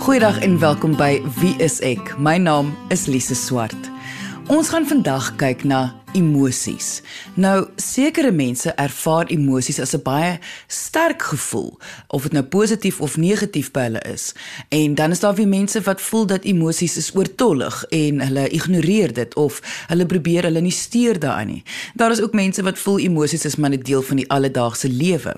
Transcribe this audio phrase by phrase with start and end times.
[0.00, 2.14] Goeiedag en welkom by Wie is ek?
[2.16, 3.88] My naam is Lise Swart.
[4.48, 5.80] Ons gaan vandag kyk na
[6.16, 7.02] emosies.
[7.36, 11.78] Nou sekere mense ervaar emosies as 'n baie sterk gevoel,
[12.08, 14.32] of dit nou positief of negatief by hulle is.
[14.68, 19.12] En dan is daar weer mense wat voel dat emosies is oortollig en hulle ignoreer
[19.12, 21.62] dit of hulle probeer hulle nie steur daaraan nie.
[21.94, 25.36] Daar is ook mense wat voel emosies is maar 'n deel van die alledaagse lewe.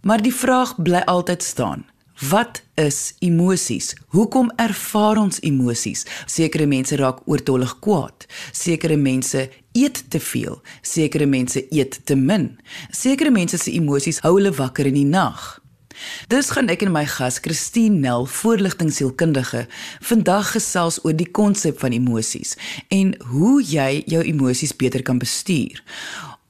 [0.00, 1.84] Maar die vraag bly altyd staan.
[2.30, 3.96] Wat is emosies?
[4.14, 6.04] Hoekom ervaar ons emosies?
[6.30, 8.26] Sekere mense raak oortollig kwaad.
[8.52, 10.60] Sekere mense eet te veel.
[10.82, 12.52] Sekere mense eet te min.
[12.90, 15.42] Sekere mense se emosies hou hulle wakker in die nag.
[16.30, 19.66] Dis gaan ek en my gas Christine Nel, voorligtingsielkundige,
[20.02, 22.56] vandag gesels oor die konsep van emosies
[22.94, 25.82] en hoe jy jou emosies beter kan bestuur.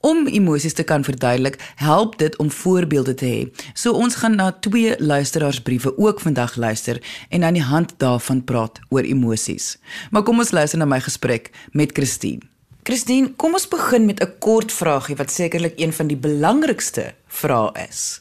[0.04, 3.68] Om emosies te kan verduidelik, help dit om voorbeelde te hê.
[3.72, 8.80] So ons gaan na twee luisteraarsbriewe ook vandag luister en aan die hand daarvan praat
[8.92, 9.78] oor emosies.
[10.10, 12.44] Maar kom ons luister na my gesprek met Christine.
[12.84, 17.88] Christine, kom ons begin met 'n kort vraagie wat sekerlik een van die belangrikste vrae
[17.88, 18.20] is.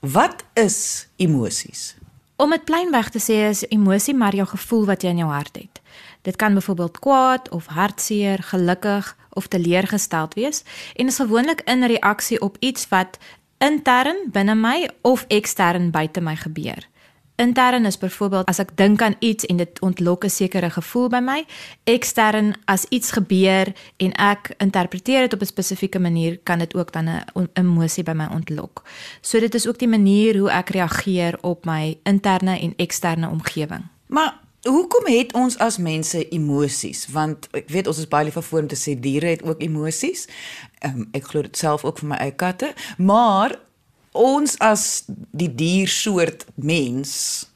[0.00, 1.94] Wat is emosies?
[2.36, 5.56] Om dit plainweg te sê is emosie maar jou gevoel wat jy in jou hart
[5.56, 5.80] het.
[6.22, 10.62] Dit kan byvoorbeeld kwaad of hartseer, gelukkig of teleurgesteld wees
[10.94, 13.18] en is gewoonlik in reaksie op iets wat
[13.58, 16.88] intern binne my of ekstern buite my gebeur.
[17.40, 21.20] Intern is byvoorbeeld as ek dink aan iets en dit ontlok 'n sekere gevoel by
[21.24, 21.44] my.
[21.84, 26.92] Ekstern as iets gebeur en ek interpreteer dit op 'n spesifieke manier, kan dit ook
[26.92, 28.82] dan 'n emosie by my ontlok.
[29.20, 33.84] So dit is ook die manier hoe ek reageer op my interne en eksterne omgewing.
[34.06, 34.34] Maar
[34.68, 37.06] Hoekom het ons as mense emosies?
[37.08, 40.26] Want ek weet ons is baie lief vir om te sê diere het ook emosies.
[40.84, 43.56] Um, ek glo dit self ook vir my eie katte, maar
[44.12, 47.48] ons as die diersoort mens,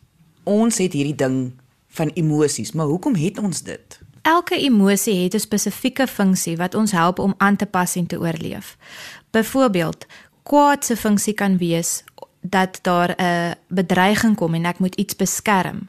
[0.49, 1.39] ons het hierdie ding
[1.93, 4.01] van emosies, maar hoekom het ons dit?
[4.25, 8.19] Elke emosie het 'n spesifieke funksie wat ons help om aan te pas en te
[8.19, 8.77] oorleef.
[9.31, 10.07] Byvoorbeeld,
[10.43, 12.05] kwaad se funksie kan wees
[12.41, 15.89] dat daar 'n bedreiging kom en ek moet iets beskerm.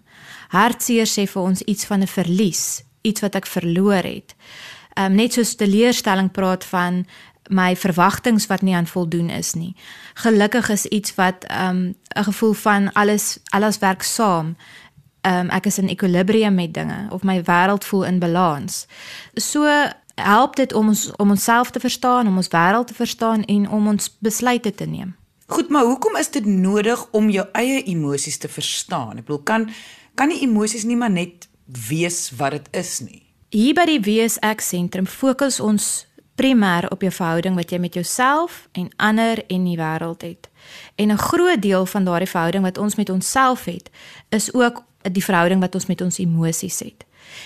[0.56, 4.36] Hartseer sê vir ons iets van 'n verlies, iets wat ek verloor het.
[4.96, 7.06] Ehm um, net soos teleurstelling praat van
[7.50, 9.76] my verwagtinge wat nie aan voldoen is nie.
[10.14, 14.56] Gelukkig is iets wat ehm um, 'n gevoel van alles alles werk saam.
[15.22, 18.88] Ehm um, ek is in ekwilibrium met dinge of my wêreld voel in balans.
[19.34, 19.66] So
[20.16, 23.88] help dit om ons om onsself te verstaan, om ons wêreld te verstaan en om
[23.88, 25.16] ons besluite te neem.
[25.46, 29.18] Goed, maar hoekom is dit nodig om jou eie emosies te verstaan?
[29.18, 29.70] Ek bedoel kan
[30.16, 33.22] kan die emosies nie maar net wees wat dit is nie.
[33.50, 36.06] Hier by die wees ek sentrum fokus ons
[36.36, 40.50] primêr op jou verhouding wat jy met jouself en ander en die wêreld het.
[40.96, 43.90] En 'n groot deel van daardie verhouding wat ons met onsself het,
[44.30, 47.05] is ook die verhouding wat ons met ons emosies het.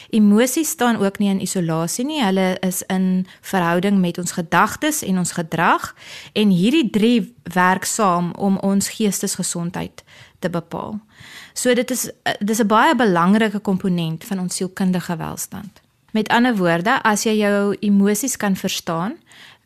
[0.10, 5.18] Emosies staan ook nie in isolasie nie, hulle is in verhouding met ons gedagtes en
[5.18, 5.96] ons gedrag.
[6.34, 10.04] En hierdie drie werk saam om ons geestesgesondheid
[10.40, 11.00] te bepaal.
[11.54, 15.82] So dit is dis 'n baie belangrike komponent van ons sielkundige welstand.
[16.12, 19.18] Met ander woorde, as jy jou emosies kan verstaan,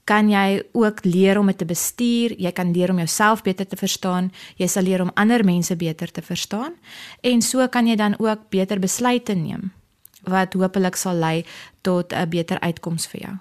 [0.04, 3.80] kan jy ook leer om dit te bestuur, jy kan leer om jouself beter te
[3.80, 6.74] verstaan, jy sal leer om ander mense beter te verstaan.
[7.22, 9.72] En so kan jy dan ook beter besluite neem
[10.24, 11.46] wat hopelik sal lei
[11.82, 13.36] tot 'n beter uitkoms vir jou.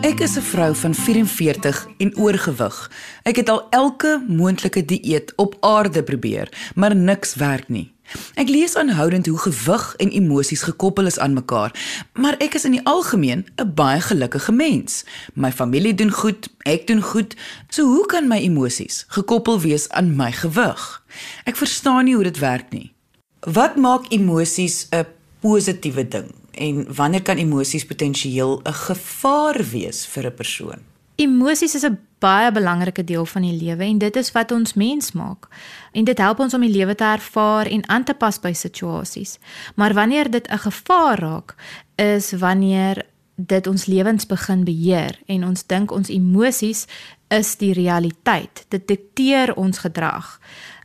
[0.00, 2.90] Ek is 'n vrou van 44 en oorgewig.
[3.22, 7.92] Ek het al elke moontlike dieet op aarde probeer, maar niks werk nie.
[8.34, 11.74] Ek lees aanhoudend hoe gewig en emosies gekoppel is aan mekaar,
[12.12, 15.04] maar ek is in die algemeen 'n baie gelukkige mens.
[15.34, 17.36] My familie doen goed, ek doen goed.
[17.68, 21.02] So hoe kan my emosies gekoppel wees aan my gewig?
[21.44, 22.92] Ek verstaan nie hoe dit werk nie.
[23.40, 25.06] Wat maak emosies 'n
[25.40, 26.40] positiewe ding?
[26.60, 30.78] en wanneer kan emosies potensieel 'n gevaar wees vir 'n persoon?
[31.14, 35.12] Emosies is 'n baie belangrike deel van die lewe en dit is wat ons mens
[35.12, 35.48] maak.
[35.92, 39.38] En dit help ons om die lewe te ervaar en aan te pas by situasies.
[39.74, 41.54] Maar wanneer dit 'n gevaar raak,
[41.94, 46.86] is wanneer dit ons lewens begin beheer en ons dink ons emosies
[47.28, 48.64] is die realiteit.
[48.68, 50.40] Dit dikteer ons gedrag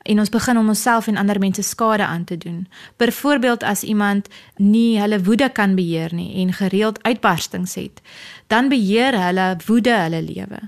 [0.06, 2.68] en ons begin om onsself en ander mense skade aan te doen.
[2.98, 8.02] Byvoorbeeld as iemand nie hulle woede kan beheer nie en gereeld uitbarstings het,
[8.48, 10.60] dan beheer hulle woede hulle lewe.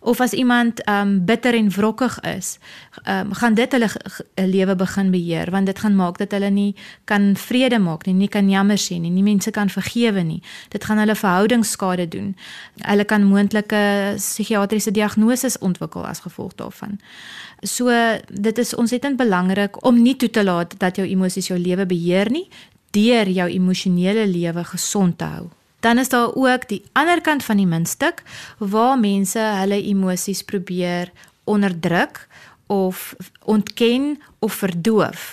[0.00, 2.58] Of as iemand um bitter en wrokkig is,
[3.04, 3.90] um gaan dit hulle
[4.34, 8.28] lewe begin beheer want dit gaan maak dat hulle nie kan vrede maak nie, nie
[8.32, 10.40] kan jammer sê nie, nie mense kan vergewe nie.
[10.72, 12.32] Dit gaan hulle verhoudingsskade doen.
[12.80, 13.82] Hulle kan moontlike
[14.16, 16.96] psigiatriese diagnoses ontwikkel as gevolg daarvan.
[17.62, 17.92] So
[18.30, 21.86] dit is ons ontsettend belangrik om nie toe te laat dat jou emosies jou lewe
[21.90, 22.46] beheer nie
[22.94, 25.48] deur jou emosionele lewe gesond te hou.
[25.84, 28.22] Dan is daar ook die ander kant van die muntstuk
[28.58, 31.10] waar mense hulle emosies probeer
[31.44, 32.22] onderdruk
[32.66, 35.26] of ontken of verdoof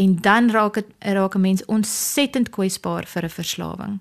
[0.00, 4.00] en dan raak dit raak 'n mens ontsettend kwesbaar vir 'n verslawing.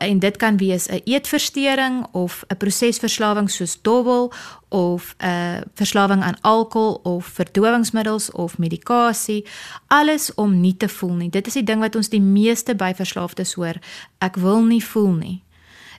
[0.00, 4.32] En dit kan wees 'n eetversteuring of 'n prosesverslawing soos dobbel
[4.68, 9.46] of 'n verslawing aan alkohol of verdowingsmiddels of medikasie,
[9.86, 11.30] alles om nie te voel nie.
[11.30, 13.74] Dit is die ding wat ons die meeste by verslaafdes hoor.
[14.18, 15.42] Ek wil nie voel nie.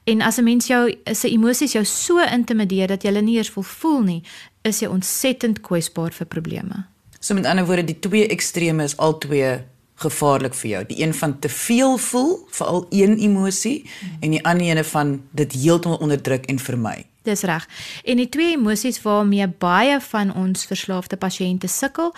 [0.03, 3.63] En as 'n mens jou se emosies jou so intimideer dat jy nie eers wil
[3.63, 4.24] voel nie,
[4.62, 6.86] is jy ontsettend kwesbaar vir probleme.
[7.19, 9.63] So met ander woorde, die twee extreme is al twee
[10.01, 10.81] gevaarlik vir jou.
[10.89, 14.18] Die een van te veel voel, veral een emosie, hmm.
[14.19, 17.06] en die ander ene van dit heeltemal onderdruk en vermy.
[17.21, 17.68] Dis reg.
[18.03, 22.15] En die twee emosies waarmee baie van ons verslaafde pasiënte sukkel,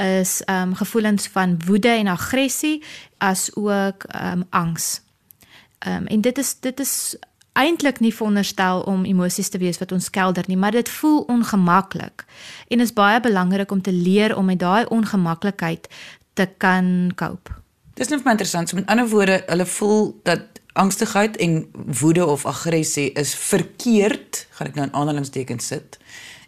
[0.00, 2.82] is ehm um, gevoelens van woede en aggressie
[3.18, 5.00] as ook ehm um, angs.
[5.78, 7.16] Ehm um, en dit is dit is
[7.56, 12.24] eintlik nie veronderstel om emosies te wees wat ons kelder nie, maar dit voel ongemaklik.
[12.68, 15.88] En is baie belangrik om te leer om met daai ongemaklikheid
[16.36, 17.56] te kan cope.
[17.96, 18.68] Dis net vir my interessant.
[18.68, 21.64] So met ander woorde, hulle voel dat angstigheid en
[22.00, 25.96] woede of aggressie is verkeerd, gaan ek nou in aanhalingstekens sit,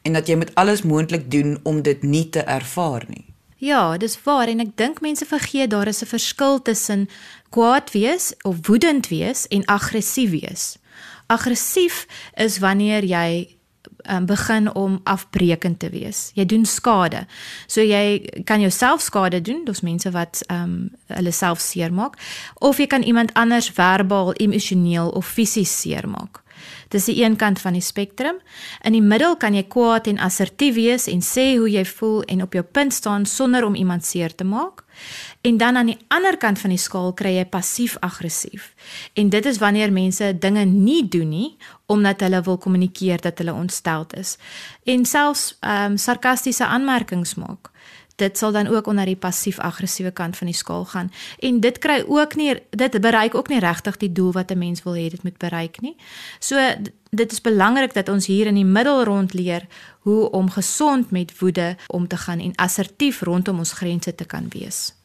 [0.04, 3.24] en dat jy moet alles moontlik doen om dit nie te ervaar nie.
[3.58, 7.08] Ja, dis waar en ek dink mense vergeet daar is 'n verskil tussen
[7.50, 10.76] kwaad wees of woedend wees en aggressief wees.
[11.26, 12.06] Aggressief
[12.36, 13.57] is wanneer jy
[14.06, 16.30] um, begin om afbreekend te wees.
[16.34, 17.26] Jy doen skade.
[17.66, 22.18] So jy kan jouself skade doen, dis mense wat ehm um, hulle self seermaak
[22.60, 26.42] of jy kan iemand anders verbaal, emosioneel of fisies seermaak.
[26.88, 28.38] Dis die een kant van die spektrum.
[28.82, 32.42] In die middel kan jy kwaad en assertief wees en sê hoe jy voel en
[32.42, 34.84] op jou punt staan sonder om iemand seer te maak.
[35.40, 38.72] En dan aan die ander kant van die skaal kry jy passief-aggressief.
[39.14, 41.56] En dit is wanneer mense dinge nie doen nie
[41.86, 44.36] omdat hulle wil kommunikeer dat hulle ontsteld is
[44.84, 47.70] en selfs ehm um, sarkastiese aanmerkings maak.
[48.18, 51.12] Dit sal dan ook onder die passief-aggressiewe kant van die skaal gaan.
[51.38, 54.82] En dit kry ook nie dit bereik ook nie regtig die doel wat 'n mens
[54.82, 55.96] wil hê dit moet bereik nie.
[56.38, 56.58] So
[57.10, 59.66] dit is belangrik dat ons hier in die middel rond leer
[59.98, 64.46] hoe om gesond met woede om te gaan en assertief rondom ons grense te kan
[64.48, 64.96] wees.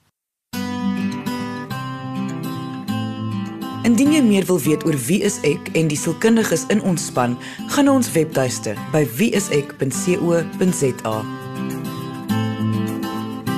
[3.84, 7.36] Indien jy meer wil weet oor wie is ek en die sielkundiges in ons span,
[7.68, 11.43] gaan na ons webtuiste by wieisek.co.za.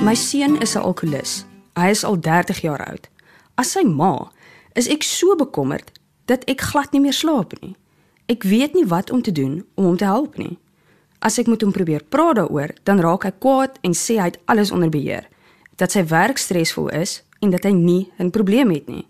[0.06, 1.46] My seun is 'n alkolikus.
[1.74, 3.10] Hy is al 30 jaar oud.
[3.56, 4.32] As sy ma,
[4.74, 5.92] is ek so bekommerd
[6.26, 7.76] dat ek glad nie meer slaap nie.
[8.26, 10.58] Ek weet nie wat om te doen om hom te help nie.
[11.20, 14.40] As ek moet hom probeer praat daaroor, dan raak hy kwaad en sê hy het
[14.46, 15.28] alles onder beheer.
[15.76, 19.08] Dat sy werk stresvol is en dat hy nie 'n probleem het nie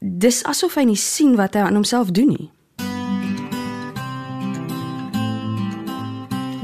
[0.00, 2.48] dis asof hy nie sien wat hy aan homself doen nie.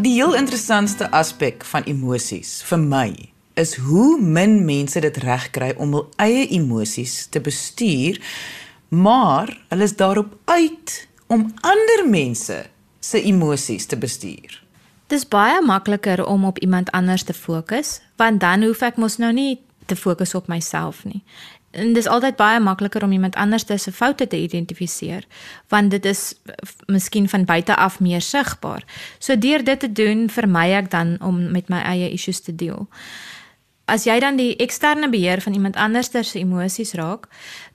[0.02, 5.93] Die heel interessantste aspek van emosies vir my is hoe min mense dit regkry om
[5.96, 8.20] hul eie emosies te bestuur,
[8.88, 12.58] maar hulle is daarop uit om ander mense
[13.00, 14.60] se emosies te bestuur.
[15.12, 19.32] Dis baie makliker om op iemand anders te fokus, want dan hoef ek mos nou
[19.32, 21.24] nie te fokus op myself nie
[21.72, 25.24] en dis altyd baie makliker om iemand anders se foute te identifiseer
[25.69, 26.34] want dit is
[26.86, 28.84] miskien van buite af meer sigbaar.
[29.19, 32.88] So deur dit te doen vermy ek dan om met my eie issues te deel.
[33.93, 37.27] As jy dan die eksterne beheer van iemand anders se emosies raak,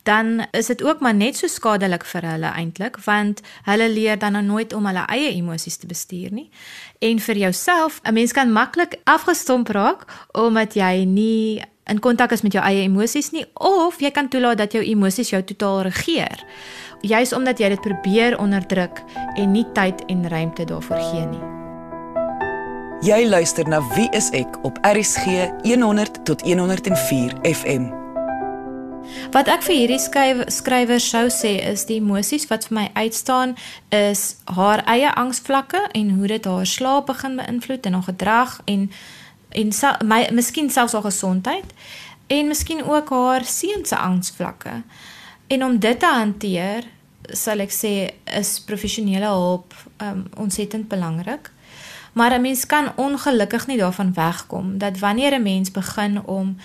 [0.03, 4.33] dan is dit ook maar net so skadelik vir hulle eintlik want hulle leer dan
[4.33, 6.49] nou nooit om hulle eie emosies te bestuur nie.
[6.99, 12.41] En vir jouself, 'n mens kan maklik afgestomp raak omdat jy nie in kontak is
[12.41, 16.45] met jou eie emosies nie of jy kan toelaat dat jou emosies jou totaal regeer.
[17.01, 19.03] Juist omdat jy dit probeer onderdruk
[19.35, 21.56] en nie tyd en ruimte daarvoor gee nie.
[23.05, 27.83] Jy luister na Wie is ek op RCG 100 tot 104 FM.
[29.29, 33.53] Wat ek vir hierdie skrywer skrywer sou sê is die emosies wat vir my uitstaan
[33.93, 38.87] is haar eie angsvlakke en hoe dit haar slaap begin beïnvloed en haar gedrag en
[39.61, 41.75] en my miskien selfs haar gesondheid
[42.33, 44.81] en miskien ook haar seun se angsvlakke.
[45.53, 46.89] En om dit te hanteer,
[47.29, 47.93] sal ek sê
[48.25, 51.53] is professionele hulp um, ontsettend belangrik.
[52.17, 56.57] Maar 'n mens kan ongelukkig nie daarvan wegkom dat wanneer 'n mens begin om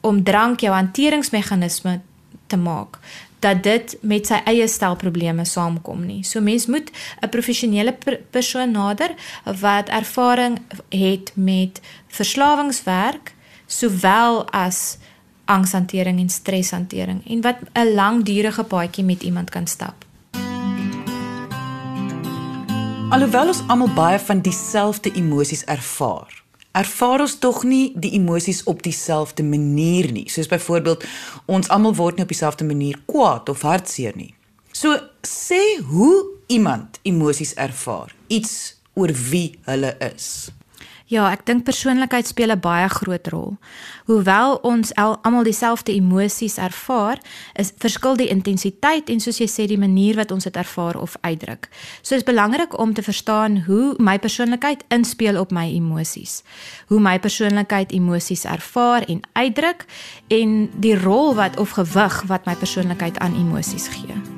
[0.00, 2.00] om drank jou hanteringsmeganisme
[2.46, 2.98] te maak,
[3.38, 6.22] dat dit met sy eie stel probleme saamkom nie.
[6.24, 9.14] So mens moet 'n professionele per persoon nader
[9.60, 10.58] wat ervaring
[10.88, 13.34] het met verslawingswerk
[13.66, 14.98] sowel as
[15.44, 20.05] angshantering en streshantering en wat 'n langdurige paadjie met iemand kan stap.
[23.06, 26.32] Alhoewel ons almal baie van dieselfde emosies ervaar,
[26.74, 30.24] ervaar ons tog nie die emosies op dieselfde manier nie.
[30.26, 31.04] Soos byvoorbeeld
[31.46, 34.32] ons almal word nie op dieselfde manier kwaad of hartseer nie.
[34.74, 36.18] So sê hoe
[36.50, 40.50] iemand emosies ervaar, iets oor wie hulle is.
[41.06, 43.56] Ja, ek dink persoonlikheid speel 'n baie groot rol.
[44.06, 47.18] Hoewel ons almal dieselfde emosies ervaar,
[47.54, 51.16] is verskil die intensiteit en soos jy sê die manier wat ons dit ervaar of
[51.20, 51.68] uitdruk.
[52.02, 56.42] So dit is belangrik om te verstaan hoe my persoonlikheid inspel op my emosies.
[56.88, 59.84] Hoe my persoonlikheid emosies ervaar en uitdruk
[60.28, 64.35] en die rol wat of gewig wat my persoonlikheid aan emosies gee.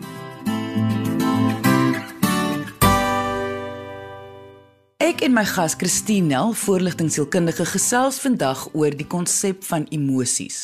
[5.19, 10.61] Ek en my gas Christine Nel, voorligtingsielkundige, gesels vandag oor die konsep van emosies.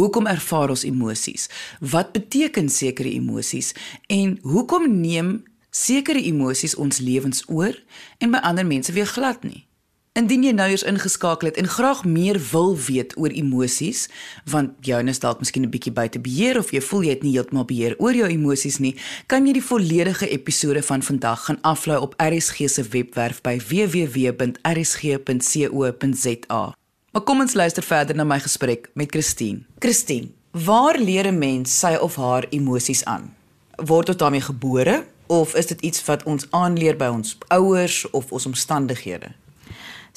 [0.00, 1.44] Hoekom ervaar ons emosies?
[1.84, 3.74] Wat beteken sekere emosies
[4.08, 5.34] en hoekom neem
[5.68, 7.76] sekere emosies ons lewens oor
[8.16, 9.67] en by ander mense weer glad nie?
[10.16, 14.08] Indien jy nou eers ingeskakel het en graag meer wil weet oor emosies,
[14.50, 17.32] want joune is dalk miskien 'n bietjie buite beheer of jy voel jy het nie
[17.32, 18.96] heeltemal beheer oor jou emosies nie,
[19.26, 24.48] kan jy die volledige episode van vandag gaan aflaai op RSG se webwerf by www.rsg.co.za.
[27.12, 29.60] Maar kom ons luister verder na my gesprek met Christine.
[29.78, 33.34] Christine, waar leer 'n mens sy of haar emosies aan?
[33.76, 38.32] Word dit daarmee gebore of is dit iets wat ons aanleer by ons ouers of
[38.32, 39.28] ons omstandighede?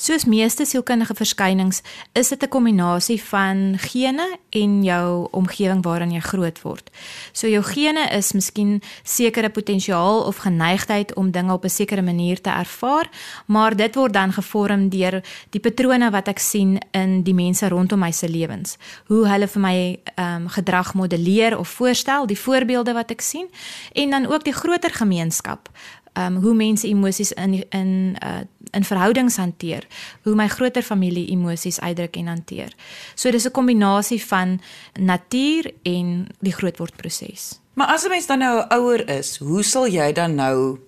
[0.02, 1.84] Soos meeste sielkundige verskynings
[2.18, 6.90] is dit 'n kombinasie van gene en jou omgewing waarin jy groot word.
[7.32, 12.42] So jou gene is miskien sekere potensiaal of geneigtheid om dinge op 'n sekere manier
[12.42, 13.10] te ervaar,
[13.46, 18.00] maar dit word dan gevorm deur die patrone wat ek sien in die mense rondom
[18.00, 18.78] my se lewens.
[19.06, 23.48] Hoe hulle vir my ehm um, gedrag modelleer of voorstel, die voorbeelde wat ek sien
[23.94, 25.70] en dan ook die groter gemeenskap
[26.14, 28.42] um hoe mense emosies in in uh
[28.72, 29.88] in verhoudings hanteer,
[30.24, 32.74] hoe my groter familie emosies uitdruk en hanteer.
[33.16, 34.62] So dis 'n kombinasie van
[35.00, 37.60] natuur en die grootwordproses.
[37.74, 40.80] Maar as 'n mens dan nou ouer is, hoe sal jy dan nou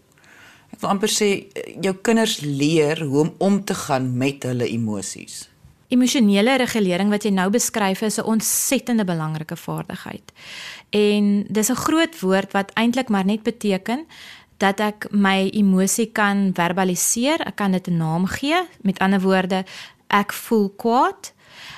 [0.73, 1.47] ek wil amper sê
[1.81, 5.49] jou kinders leer hoe om om te gaan met hulle emosies?
[5.87, 10.31] Emosionele regulering wat jy nou beskryf is 'n ontsettende belangrike vaardigheid.
[10.89, 14.05] En dis 'n groot woord wat eintlik maar net beteken
[14.57, 18.61] dat ek my emosie kan verbaliseer, ek kan dit 'n naam gee.
[18.81, 19.65] Met ander woorde,
[20.07, 21.33] ek voel kwaad.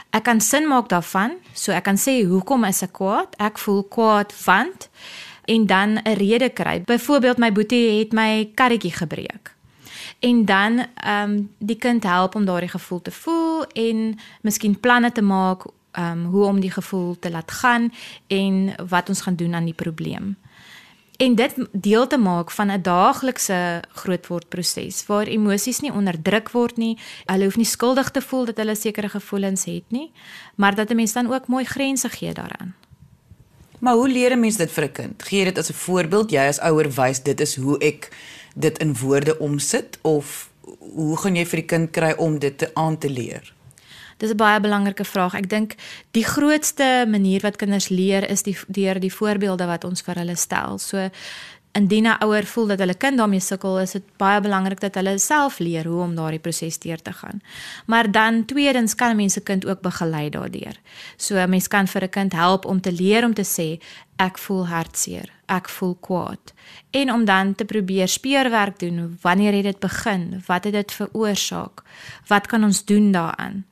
[0.10, 3.36] Ek kan sin maak daarvan, so ek kan sê hoekom is ek kwaad?
[3.38, 4.90] Ek voel kwaad want
[5.46, 6.82] en dan 'n rede kry.
[6.82, 9.54] Byvoorbeeld my boetie het my karretjie gebreek.
[10.20, 15.12] En dan ehm um, die kind help om daardie gevoel te voel en miskien planne
[15.12, 17.94] te maak ehm um, hoe om die gevoel te laat gaan
[18.28, 20.38] en wat ons gaan doen aan die probleem
[21.18, 26.98] en dit deel te maak van 'n daaglikse grootwordproses waar emosies nie onderdruk word nie.
[27.26, 30.12] Hulle hoef nie skuldig te voel dat hulle sekere gevoelens het nie,
[30.56, 32.76] maar dat 'n mens dan ook mooi grense gee daaraan.
[33.80, 35.24] Maar hoe leer 'n mens dit vir 'n kind?
[35.24, 36.32] Gee jy dit as 'n voorbeeld?
[36.32, 38.10] Jy as ouer wys dit is hoe ek
[38.56, 42.72] dit in woorde omsit of hoe gaan jy vir die kind kry om dit te
[42.74, 43.55] aan te leer?
[44.18, 45.34] Dis 'n baie belangrike vraag.
[45.34, 45.76] Ek dink
[46.12, 50.36] die grootste manier wat kinders leer is die deur die voorbeelde wat ons vir hulle
[50.36, 50.78] stel.
[50.78, 51.10] So
[51.76, 55.18] indien 'n ouer voel dat hulle kind daarmee sukkel, is dit baie belangrik dat hulle
[55.18, 57.42] self leer hoe om daardie proses deur te gaan.
[57.86, 60.76] Maar dan tweedens kan mense kind ook begelei daardeur.
[61.18, 63.80] So 'n mens kan vir 'n kind help om te leer om te sê
[64.16, 66.54] ek voel hartseer, ek voel kwaad
[66.92, 69.18] en om dan te probeer speurwerk doen.
[69.22, 70.44] Wanneer het dit begin?
[70.46, 71.82] Wat het dit veroorsaak?
[72.28, 73.66] Wat kan ons doen daaraan?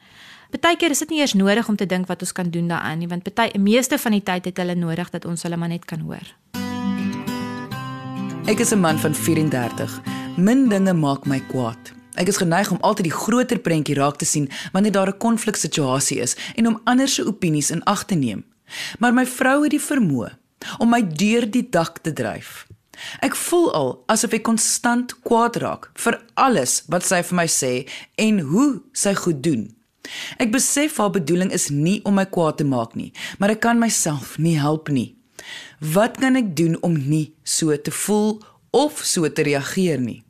[0.54, 3.08] Partykeer is dit nie eers nodig om te dink wat ons kan doen daaraan nie,
[3.10, 6.04] want party meeste van die tyd het hulle nodig dat ons hulle maar net kan
[6.06, 6.28] hoor.
[8.46, 10.02] Ek is 'n man van 34.
[10.38, 11.94] Min dinge maak my kwaad.
[12.16, 16.20] Ek is geneig om altyd die groter prentjie raak te sien wanneer daar 'n konfliksituasie
[16.22, 18.46] is en om ander se opinies in ag te neem.
[19.00, 20.38] Maar my vrou het die vermoë
[20.78, 22.68] om my deur die dak te dryf.
[23.20, 27.90] Ek voel al asof ek konstant kwaad raak vir alles wat sy vir my sê
[28.16, 29.76] en hoe sy goed doen.
[30.38, 33.80] Ek besef haar bedoeling is nie om my kwaad te maak nie, maar ek kan
[33.80, 35.16] myself nie help nie.
[35.80, 38.40] Wat kan ek doen om nie so te voel
[38.72, 40.24] of so te reageer nie?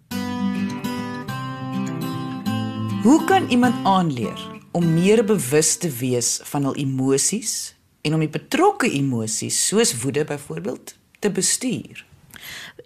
[3.03, 4.39] Hoe kan iemand aanleer
[4.72, 10.24] om meer bewus te wees van hul emosies en om die betrokke emosies soos woede
[10.24, 12.06] byvoorbeeld te bestuur?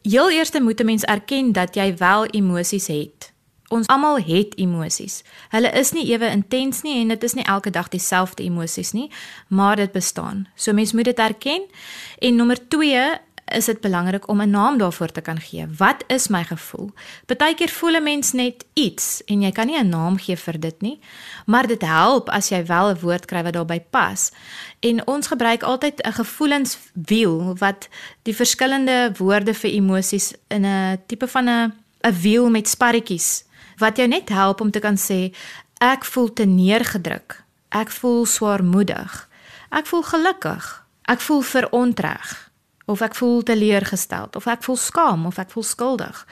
[0.01, 3.33] Heel eers moet 'n mens erken dat jy wel emosies het.
[3.67, 5.23] Ons almal het emosies.
[5.49, 9.11] Hulle is nie ewe intens nie en dit is nie elke dag dieselfde emosies nie,
[9.47, 10.47] maar dit bestaan.
[10.55, 11.65] So mens moet dit erken.
[12.19, 15.67] En nommer 2 is dit belangrik om 'n naam daarvoor te kan gee.
[15.77, 16.91] Wat is my gevoel?
[17.25, 20.81] Partykeer voel 'n mens net iets en jy kan nie 'n naam gee vir dit
[20.81, 20.99] nie,
[21.45, 24.31] maar dit help as jy wel 'n woord kry wat daarbey pas.
[24.79, 27.87] En ons gebruik altyd 'n gevoelenswiel wat
[28.21, 33.45] die verskillende woorde vir emosies in 'n tipe van 'n 'n wiel met sparretjies
[33.77, 35.33] wat jou net help om te kan sê
[35.77, 37.43] ek voel te neergedruk.
[37.69, 39.29] Ek voel swaarmoedig.
[39.69, 40.67] Ek voel gelukkig.
[41.05, 42.51] Ek voel verontreg.
[42.85, 44.35] Of ek voel teleurgesteld.
[44.35, 45.25] Of ek voel skaam.
[45.25, 46.25] Of ek voel skuldig.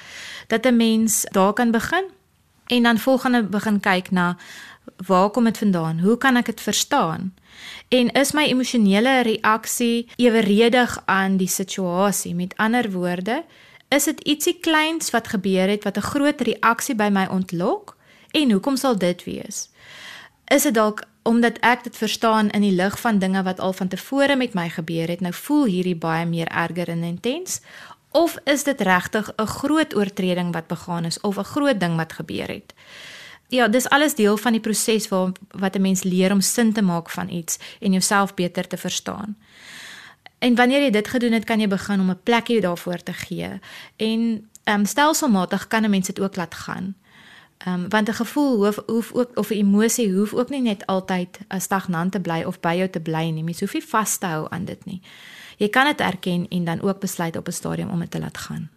[0.48, 2.06] Dat 'n mens daar kan begin
[2.66, 4.38] en dan volgende begin kyk na
[5.06, 6.00] waar kom dit vandaan?
[6.00, 7.34] Hoe kan ek dit verstaan?
[7.90, 12.36] En is my emosionele reaksie eweredig aan die situasie?
[12.36, 13.44] Met ander woorde
[13.96, 17.98] is dit ietsie kleins wat gebeur het wat 'n groot reaksie by my ontlok
[18.32, 19.70] en hoekom sal dit wees
[20.46, 23.88] is dit dalk omdat ek dit verstaan in die lig van dinge wat al van
[23.90, 27.62] tevore met my gebeur het, nou voel hierdie baie meer erger en intens
[28.16, 32.14] of is dit regtig 'n groot oortreding wat begaan is of 'n groot ding wat
[32.14, 32.74] gebeur het?
[33.48, 36.82] Ja, dis alles deel van die proses waar wat 'n mens leer om sin te
[36.82, 39.38] maak van iets en jouself beter te verstaan.
[40.46, 43.50] En wanneer jy dit gedoen het, kan jy begin om 'n plekjie daarvoor te gee.
[43.96, 46.96] En ehm um, stelselmatig kan 'n mens dit ook laat gaan.
[47.58, 50.86] Ehm um, want 'n gevoel hoef, hoef ook of 'n emosie hoef ook nie net
[50.86, 53.44] altyd 'n stagnant te bly of by jou te bly nie.
[53.44, 55.02] Mens hoef nie vas te hou aan dit nie.
[55.58, 58.38] Jy kan dit erken en dan ook besluit op 'n stadium om dit te laat
[58.38, 58.70] gaan.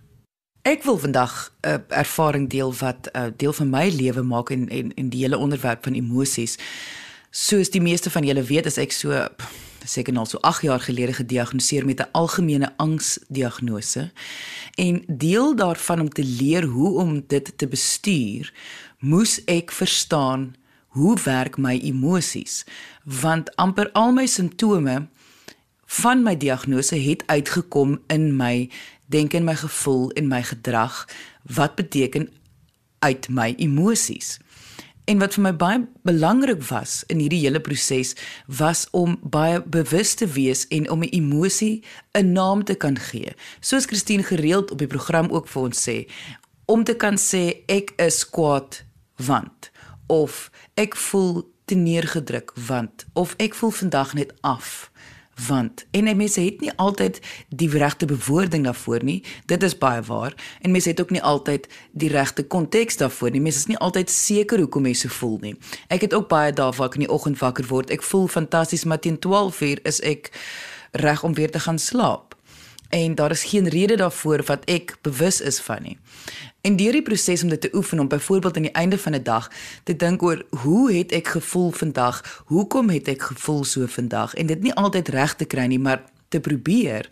[0.63, 4.51] Ek wil vandag 'n uh, ervaring deel wat 'n uh, deel van my lewe maak
[4.51, 6.59] en en en die hele onderwerp van emosies.
[7.31, 9.29] Soos die meeste van julle weet, is ek so
[9.89, 14.11] seker nou so 8 jaar gelede gediagnoseer met 'n algemene angsdiagnose.
[14.75, 18.53] En deel daarvan om te leer hoe om dit te bestuur,
[18.99, 20.55] moes ek verstaan
[20.89, 22.65] hoe werk my emosies,
[23.05, 25.09] want amper al my simptome
[25.87, 28.71] van my diagnose het uitgekom in my
[29.07, 31.09] denke en my gevoel en my gedrag
[31.43, 32.29] wat beteken
[32.99, 34.39] uit my emosies.
[35.09, 38.11] En wat vir my baie belangrik was in hierdie hele proses
[38.61, 43.33] was om baie bewus te wees en om 'n emosie 'n naam te kan gee.
[43.61, 46.09] Soos Christine gereeld op die program ook vir ons sê,
[46.65, 48.85] om te kan sê ek is kwaad
[49.17, 49.71] want
[50.07, 54.91] of ek voel te neergedruk want of ek voel vandag net af
[55.47, 59.23] want en mense het nie altyd die regte bewoording daarvoor nie.
[59.47, 60.35] Dit is baie waar.
[60.61, 63.41] En mense het ook nie altyd die regte konteks daarvoor nie.
[63.41, 65.55] Mense is nie altyd seker hoekom mense voel nie.
[65.89, 67.91] Ek het ook baie dae waar ek in die oggend wakker word.
[67.91, 70.33] Ek voel fantasties, maar teen 12:00 is ek
[70.93, 72.28] reg om weer te gaan slaap.
[72.89, 75.99] En daar is geen rede daarvoor wat ek bewus is van nie.
[76.61, 79.23] En deur die proses om dit te oefen om byvoorbeeld aan die einde van 'n
[79.23, 79.51] dag
[79.85, 82.43] te dink oor hoe het ek gevoel vandag?
[82.45, 84.35] Hoekom het ek gevoel so vandag?
[84.35, 87.09] En dit nie altyd reg te kry nie, maar te probeer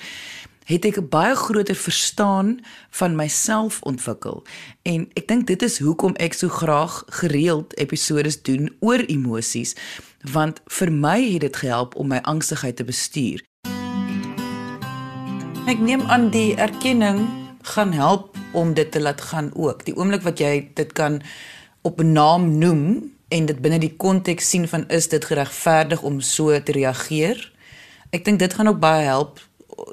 [0.67, 2.61] het ek 'n baie groter verstaan
[2.91, 4.45] van myself ontwikkel.
[4.83, 9.75] En ek dink dit is hoekom ek so graag gereeld episode doen oor emosies,
[10.33, 13.45] want vir my het dit gehelp om my angstigheid te bestuur.
[15.67, 17.25] Ek neem aan die erkenning
[17.67, 19.81] gaan help om dit te laat gaan ook.
[19.83, 21.19] Die oomblik wat jy dit kan
[21.83, 26.21] op 'n naam noem en dit binne die konteks sien van is dit geregverdig om
[26.21, 27.53] so te reageer.
[28.11, 29.41] Ek dink dit gaan ook baie help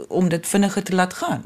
[0.07, 1.43] om dit vinniger te laat gaan.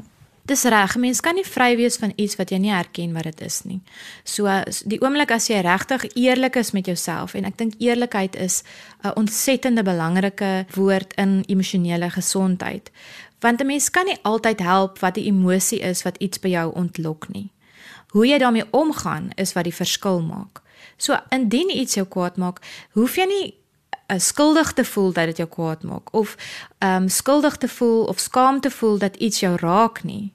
[0.48, 3.40] Dis reg, mens kan nie vry wees van iets wat jy nie erken wat dit
[3.44, 3.82] is nie.
[4.24, 4.48] So
[4.88, 8.62] die oomblik as jy regtig eerlik is met jouself en ek dink eerlikheid is
[9.04, 12.90] 'n ontsettende belangrike woord in emosionele gesondheid.
[13.40, 16.74] Want 'n mens kan nie altyd help wat die emosie is wat iets by jou
[16.74, 17.52] ontlok nie.
[18.08, 20.62] Hoe jy daarmee omgaan is wat die verskil maak.
[20.96, 22.60] So indien iets jou kwaad maak,
[22.92, 23.58] hoef jy nie
[24.08, 26.36] 'n uh, skuldig te voel dat dit jou kwaad maak of
[26.78, 30.32] ehm um, skuldig te voel of skaam te voel dat iets jou raak nie.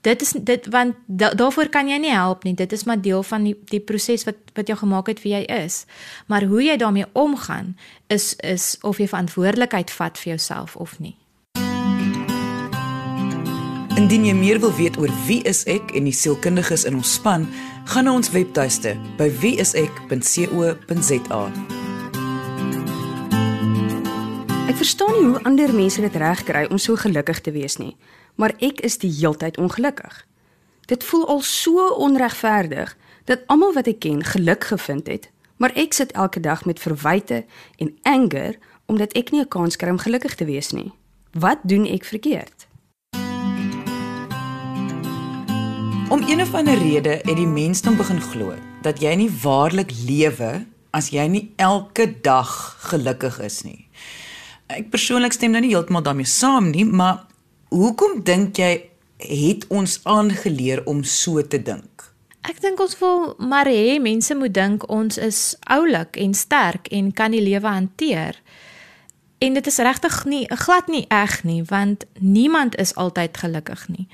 [0.00, 2.54] Dit is dit want da, daarvoor kan jy nie help nie.
[2.54, 5.42] Dit is maar deel van die die proses wat wat jou gemaak het wie jy
[5.44, 5.84] is.
[6.26, 11.16] Maar hoe jy daarmee omgaan is is of jy verantwoordelikheid vat vir jouself of nie.
[13.98, 17.48] Indien jy meer wil weet oor wie is ek en die sielkundiges in ons span,
[17.90, 21.40] gaan na ons webtuiste by wieisek.co.za.
[24.70, 27.96] Ek verstaan nie hoe ander mense dit regkry om so gelukkig te wees nie,
[28.38, 30.22] maar ek is die heeltyd ongelukkig.
[30.86, 32.94] Dit voel al so onregverdig
[33.26, 35.26] dat almal wat ek ken geluk gevind het,
[35.58, 37.42] maar ek sit elke dag met verwyte
[37.82, 38.54] en anger
[38.86, 40.92] omdat ek nie 'n kans kry om gelukkig te wees nie.
[41.34, 42.69] Wat doen ek verkeerd?
[46.10, 50.64] Om een of ander rede het die mensdom begin glo dat jy nie waarlik lewe
[50.90, 52.50] as jy nie elke dag
[52.90, 53.86] gelukkig is nie.
[54.66, 57.28] Ek persoonlik stem nou nie heeltemal daarmee saam nie, maar
[57.70, 58.72] hoekom dink jy
[59.22, 62.10] het ons aangeleer om so te dink?
[62.42, 67.14] Ek dink ons wil maar hê mense moet dink ons is oulik en sterk en
[67.14, 68.42] kan die lewe hanteer.
[69.38, 74.08] En dit is regtig nie glad nie eg nie, want niemand is altyd gelukkig nie.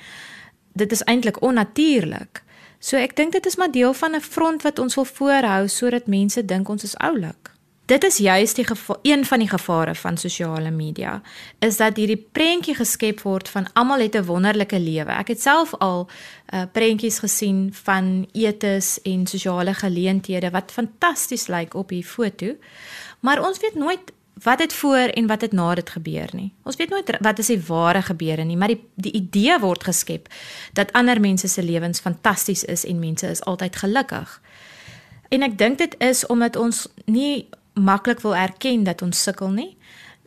[0.77, 2.43] Dit is eintlik onnatuurlik.
[2.79, 6.07] So ek dink dit is maar deel van 'n front wat ons wil voorhou sodat
[6.07, 7.57] mense dink ons is oulik.
[7.87, 8.67] Dit is juis die
[9.03, 11.23] een van die gevare van sosiale media
[11.59, 15.11] is dat hierdie prentjie geskep word van almal het 'n wonderlike lewe.
[15.11, 16.09] Ek het self al
[16.55, 22.57] uh, prentjies gesien van etes en sosiale geleenthede wat fantasties lyk op hier foto.
[23.21, 24.13] Maar ons weet nooit
[24.43, 26.53] wat het voor en wat het na dit gebeur nie.
[26.63, 30.29] Ons weet nooit wat is die ware gebeure nie, maar die die idee word geskep
[30.73, 34.41] dat ander mense se lewens fantasties is en mense is altyd gelukkig.
[35.29, 39.77] En ek dink dit is omdat ons nie maklik wil erken dat ons sukkel nie.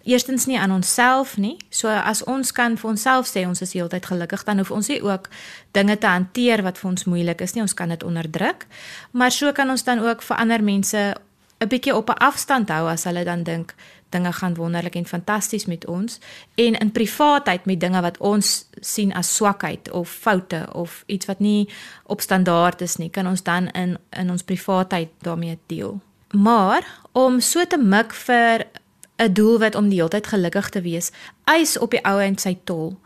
[0.03, 1.57] Eerstens nie aan onsself nie.
[1.69, 5.01] So as ons kan vir onsself sê ons is heeltyd gelukkig, dan hoef ons nie
[5.05, 5.29] ook
[5.71, 7.61] dinge te hanteer wat vir ons moeilik is nie.
[7.61, 8.65] Ons kan dit onderdruk.
[9.11, 11.15] Maar so kan ons dan ook vir ander mense
[11.59, 13.75] 'n bietjie op 'n afstand hou as hulle dan dink
[14.09, 16.19] dinge gaan wonderlik en fantasties met ons
[16.55, 21.39] en in privaatheid met dinge wat ons sien as swakheid of foute of iets wat
[21.39, 21.69] nie
[22.03, 25.99] op standaard is nie, kan ons dan in in ons privaatheid daarmee deel.
[26.33, 28.65] Maar om so te mik vir
[29.19, 31.11] 'n doelwit om die hele tyd gelukkig te wees,
[31.43, 32.97] eis op die ou en sy tol.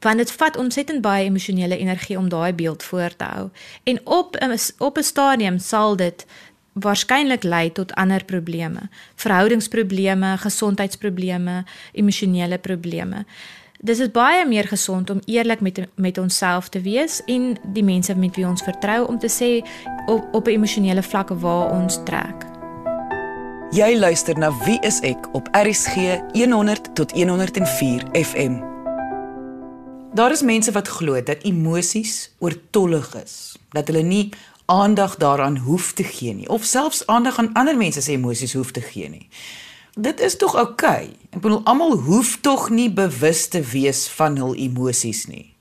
[0.00, 3.48] Want dit vat ontsettend baie emosionele energie om daai beeld voor te hou.
[3.84, 4.36] En op
[4.78, 6.26] op 'n stadium sal dit
[6.76, 13.24] waarskynlik lei tot ander probleme, verhoudingsprobleme, gesondheidsprobleme, emosionele probleme.
[13.80, 18.14] Dis is baie meer gesond om eerlik met met onsself te wees en die mense
[18.16, 19.50] met wie ons vertrou om te sê
[20.06, 22.44] op op 'n emosionele vlak waar ons trek.
[23.70, 28.62] Jy luister na Wie is ek op RCG 100 tot 104 FM.
[30.14, 34.32] Daar is mense wat glo dat emosies oortollig is, dat hulle nie
[34.66, 38.70] aandag daaraan hoef te gee nie of selfs aandag aan ander mense se emosies hoef
[38.70, 39.28] te gee nie.
[39.94, 41.04] Dit is tog oukei.
[41.04, 41.16] Okay.
[41.30, 45.56] Ek bedoel almal hoef tog nie bewus te wees van hul emosies nie.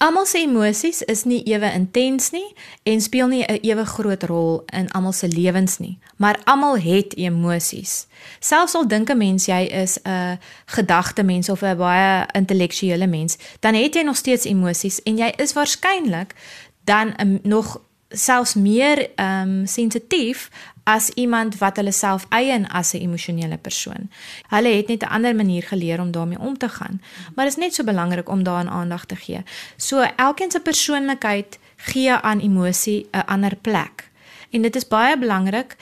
[0.00, 2.54] Almal se emosies is nie ewe intens nie
[2.88, 7.16] en speel nie 'n ewe groot rol in almal se lewens nie, maar almal het
[7.16, 8.06] emosies.
[8.38, 13.36] Selfs al dink 'n mens jy is 'n gedagte mens of 'n baie intellektuele mens,
[13.60, 16.34] dan het jy nog steeds emosies en jy is waarskynlik
[16.84, 20.50] dan um, nog selfs meer ehm um, sensitief
[20.82, 24.10] as iemand wat hulle self eien as 'n emosionele persoon.
[24.48, 27.02] Hulle het net 'n ander manier geleer om daarmee om te gaan.
[27.34, 29.42] Maar dit is net so belangrik om daaraan aandag te gee.
[29.76, 34.10] So elkeen se persoonlikheid gee aan emosie 'n ander plek.
[34.50, 35.76] En dit is baie belangrik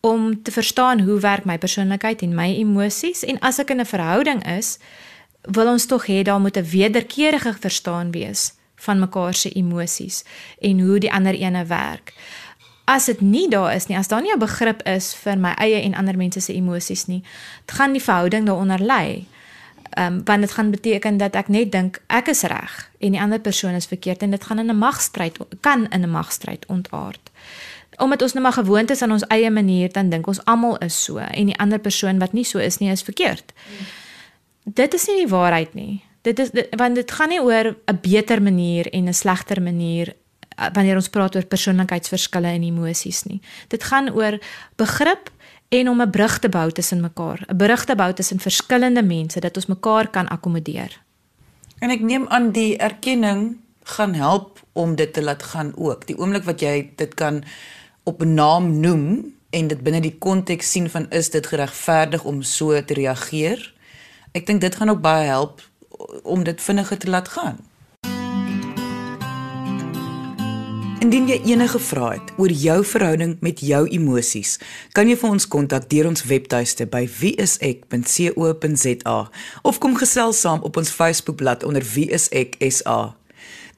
[0.00, 3.86] om te verstaan hoe werk my persoonlikheid en my emosies en as ek in 'n
[3.86, 4.78] verhouding is,
[5.40, 8.52] wil ons tog hê daar moet 'n wederkerige verstaan wees
[8.84, 10.22] van mekaar se emosies
[10.60, 12.14] en hoe die ander ene werk
[12.84, 15.82] as dit nie daar is nie, as daar nie 'n begrip is vir my eie
[15.82, 17.22] en ander mense se emosies nie,
[17.66, 19.24] gaan die verhouding daaronder lê.
[19.96, 23.20] Ehm um, want dit gaan beteken dat ek net dink ek is reg en die
[23.20, 27.30] ander persoon is verkeerd en dit gaan in 'n magstryd kan in 'n magstryd ontaard.
[27.96, 31.04] Omdat ons nou maar gewoond is aan ons eie manier, dan dink ons almal is
[31.04, 33.52] so en die ander persoon wat nie so is nie is verkeerd.
[33.66, 33.86] Hmm.
[34.74, 36.02] Dit is nie die waarheid nie.
[36.24, 40.14] Dit is dit, want dit gaan nie oor 'n beter manier en 'n slegter manier
[40.54, 43.40] Eh, wanneer ons praat oor persoonlikheidsverskille en emosies nie.
[43.72, 44.38] Dit gaan oor
[44.78, 45.30] begrip
[45.74, 49.40] en om 'n brug te bou tussen mekaar, 'n brug te bou tussen verskillende mense
[49.40, 51.00] dat ons mekaar kan akkommodeer.
[51.78, 56.06] En ek neem aan die erkenning gaan help om dit te laat gaan ook.
[56.06, 57.44] Die oomblik wat jy dit kan
[58.02, 62.42] op 'n naam noem en dit binne die konteks sien van is dit geregverdig om
[62.42, 63.74] so te reageer?
[64.32, 65.60] Ek dink dit gaan ook baie help
[66.22, 67.58] om dit vinniger te laat gaan.
[71.04, 74.56] Indien jy enige vrae het oor jou verhouding met jou emosies,
[74.96, 79.18] kan jy vir ons kontak deur ons webtuiste by wieisek.co.za
[79.68, 83.12] of kom gesels saam op ons Facebookblad onder wieiseksa.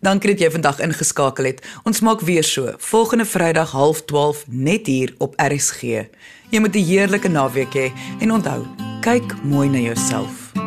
[0.06, 1.64] Dankie dat jy vandag ingeskakel het.
[1.82, 6.06] Ons maak weer so volgende Vrydag 12:30 net hier op RSG.
[6.50, 8.66] Jy moet 'n heerlike naweek hê he, en onthou,
[9.00, 10.65] kyk mooi na jouself.